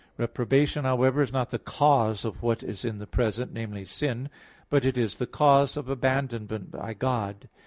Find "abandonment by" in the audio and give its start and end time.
5.89-6.95